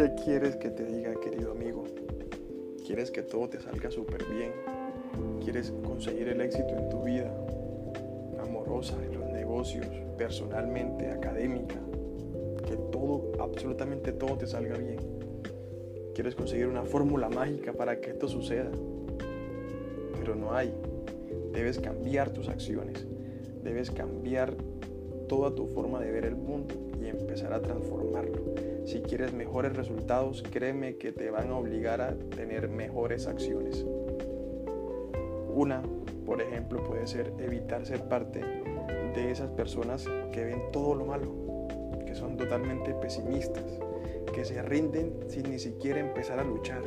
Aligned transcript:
¿Qué 0.00 0.14
quieres 0.14 0.56
que 0.56 0.70
te 0.70 0.86
diga, 0.86 1.14
querido 1.20 1.52
amigo? 1.52 1.84
¿Quieres 2.86 3.10
que 3.10 3.22
todo 3.22 3.50
te 3.50 3.60
salga 3.60 3.90
súper 3.90 4.24
bien? 4.24 4.50
¿Quieres 5.44 5.74
conseguir 5.84 6.28
el 6.28 6.40
éxito 6.40 6.70
en 6.70 6.88
tu 6.88 7.02
vida? 7.02 7.30
Amorosa, 8.42 8.96
en 9.04 9.18
los 9.18 9.30
negocios, 9.30 9.84
personalmente, 10.16 11.10
académica. 11.10 11.74
Que 12.66 12.78
todo, 12.90 13.32
absolutamente 13.40 14.12
todo 14.12 14.38
te 14.38 14.46
salga 14.46 14.78
bien. 14.78 14.96
¿Quieres 16.14 16.34
conseguir 16.34 16.68
una 16.68 16.84
fórmula 16.84 17.28
mágica 17.28 17.74
para 17.74 18.00
que 18.00 18.12
esto 18.12 18.26
suceda? 18.26 18.70
Pero 20.18 20.34
no 20.34 20.54
hay. 20.54 20.72
Debes 21.52 21.78
cambiar 21.78 22.30
tus 22.30 22.48
acciones. 22.48 23.06
Debes 23.62 23.90
cambiar 23.90 24.54
toda 25.28 25.54
tu 25.54 25.66
forma 25.66 26.00
de 26.00 26.10
ver 26.10 26.24
el 26.24 26.36
mundo 26.36 26.74
y 26.98 27.06
empezar 27.06 27.52
a 27.52 27.60
transformarlo. 27.60 28.54
Si 28.90 29.02
quieres 29.02 29.32
mejores 29.32 29.76
resultados, 29.76 30.42
créeme 30.50 30.96
que 30.96 31.12
te 31.12 31.30
van 31.30 31.50
a 31.50 31.56
obligar 31.56 32.00
a 32.00 32.16
tener 32.34 32.68
mejores 32.68 33.28
acciones. 33.28 33.86
Una, 35.54 35.80
por 36.26 36.42
ejemplo, 36.42 36.82
puede 36.82 37.06
ser 37.06 37.32
evitar 37.38 37.86
ser 37.86 38.08
parte 38.08 38.40
de 38.40 39.30
esas 39.30 39.48
personas 39.50 40.08
que 40.32 40.42
ven 40.44 40.72
todo 40.72 40.96
lo 40.96 41.04
malo, 41.04 41.68
que 42.04 42.16
son 42.16 42.36
totalmente 42.36 42.92
pesimistas, 42.94 43.62
que 44.34 44.44
se 44.44 44.60
rinden 44.60 45.20
sin 45.28 45.48
ni 45.52 45.60
siquiera 45.60 46.00
empezar 46.00 46.40
a 46.40 46.44
luchar. 46.44 46.82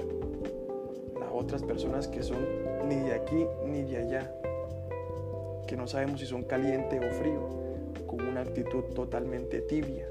Las 1.17 1.29
otras 1.31 1.63
personas 1.63 2.09
que 2.09 2.21
son 2.21 2.45
ni 2.85 2.95
de 2.95 3.13
aquí 3.13 3.48
ni 3.65 3.81
de 3.84 3.99
allá, 3.99 4.35
que 5.65 5.77
no 5.77 5.88
sabemos 5.88 6.20
si 6.20 6.26
son 6.26 6.43
caliente 6.43 6.99
o 6.99 7.09
frío, 7.13 7.48
con 8.07 8.27
una 8.27 8.41
actitud 8.41 8.84
totalmente 8.93 9.62
tibia, 9.62 10.05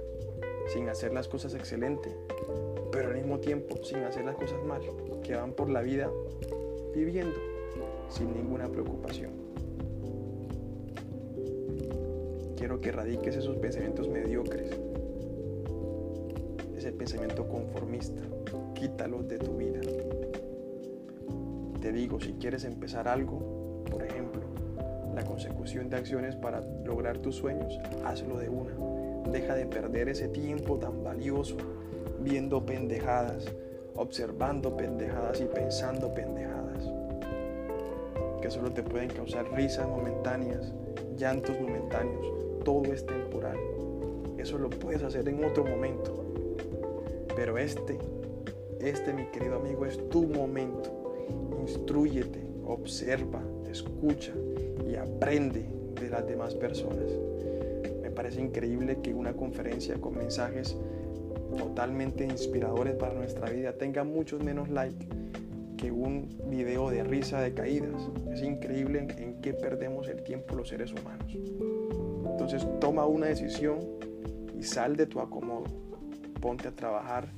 sin 0.72 0.88
hacer 0.88 1.12
las 1.12 1.28
cosas 1.28 1.54
excelente, 1.54 2.16
pero 2.90 3.08
al 3.08 3.16
mismo 3.16 3.38
tiempo 3.38 3.76
sin 3.84 3.98
hacer 3.98 4.24
las 4.24 4.36
cosas 4.36 4.64
mal, 4.64 4.80
que 5.22 5.34
van 5.34 5.52
por 5.52 5.68
la 5.68 5.82
vida 5.82 6.10
viviendo 6.94 7.36
sin 8.08 8.32
ninguna 8.32 8.68
preocupación. 8.68 9.32
Quiero 12.56 12.80
que 12.80 12.88
erradiques 12.88 13.36
esos 13.36 13.56
pensamientos 13.56 14.08
mediocres, 14.08 14.70
ese 16.76 16.92
pensamiento 16.92 17.46
conformista, 17.46 18.22
quítalos 18.74 19.28
de 19.28 19.38
tu 19.38 19.56
vida. 19.56 19.80
Te 21.82 21.92
digo, 21.92 22.18
si 22.18 22.32
quieres 22.34 22.64
empezar 22.64 23.08
algo, 23.08 23.84
por 23.90 24.04
ejemplo, 24.04 24.40
la 25.14 25.22
consecución 25.24 25.90
de 25.90 25.96
acciones 25.96 26.34
para 26.36 26.60
lograr 26.86 27.18
tus 27.18 27.36
sueños, 27.36 27.78
hazlo 28.04 28.38
de 28.38 28.48
una. 28.48 29.02
Deja 29.30 29.54
de 29.54 29.66
perder 29.66 30.08
ese 30.08 30.28
tiempo 30.28 30.76
tan 30.78 31.02
valioso 31.02 31.56
viendo 32.20 32.64
pendejadas, 32.64 33.44
observando 33.94 34.76
pendejadas 34.76 35.40
y 35.40 35.44
pensando 35.44 36.12
pendejadas, 36.14 36.90
que 38.40 38.50
solo 38.50 38.72
te 38.72 38.82
pueden 38.82 39.08
causar 39.10 39.50
risas 39.52 39.88
momentáneas, 39.88 40.72
llantos 41.16 41.60
momentáneos, 41.60 42.26
todo 42.64 42.92
es 42.92 43.04
temporal. 43.06 43.56
Eso 44.38 44.58
lo 44.58 44.70
puedes 44.70 45.02
hacer 45.02 45.28
en 45.28 45.44
otro 45.44 45.64
momento. 45.64 46.24
Pero 47.36 47.58
este, 47.58 47.98
este 48.80 49.12
mi 49.12 49.26
querido 49.26 49.56
amigo, 49.56 49.86
es 49.86 50.08
tu 50.08 50.24
momento. 50.24 50.90
Instruyete, 51.60 52.40
observa, 52.66 53.40
escucha 53.70 54.32
y 54.86 54.96
aprende 54.96 55.64
de 56.00 56.10
las 56.10 56.26
demás 56.26 56.54
personas. 56.54 57.10
Parece 58.14 58.41
increíble 58.41 58.98
que 59.02 59.14
una 59.14 59.32
conferencia 59.34 60.00
con 60.00 60.16
mensajes 60.16 60.77
totalmente 61.56 62.24
inspiradores 62.24 62.95
para 62.95 63.14
nuestra 63.14 63.50
vida 63.50 63.73
tenga 63.74 64.05
muchos 64.05 64.42
menos 64.42 64.68
likes 64.68 65.06
que 65.77 65.90
un 65.90 66.28
video 66.46 66.90
de 66.90 67.02
risa 67.05 67.40
de 67.40 67.55
caídas. 67.55 68.08
Es 68.33 68.42
increíble 68.42 69.06
en 69.18 69.40
qué 69.40 69.52
perdemos 69.52 70.08
el 70.08 70.23
tiempo 70.23 70.55
los 70.55 70.68
seres 70.68 70.92
humanos. 70.92 71.36
Entonces 72.30 72.67
toma 72.80 73.06
una 73.06 73.27
decisión 73.27 73.78
y 74.58 74.62
sal 74.62 74.96
de 74.96 75.06
tu 75.06 75.20
acomodo. 75.20 75.64
Ponte 76.40 76.68
a 76.68 76.73
trabajar, 76.73 77.29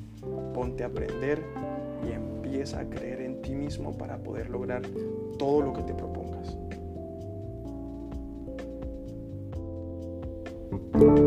ponte 0.52 0.82
a 0.82 0.86
aprender 0.86 1.42
y 2.06 2.12
empieza 2.12 2.80
a 2.80 2.88
creer 2.88 3.20
en 3.20 3.42
ti 3.42 3.54
mismo 3.54 3.96
para 3.96 4.18
poder 4.18 4.50
lograr 4.50 4.82
todo 5.38 5.62
lo 5.62 5.72
que 5.72 5.82
te 5.82 5.94
propongas. 5.94 6.56
Thank 10.74 11.18
you. 11.18 11.23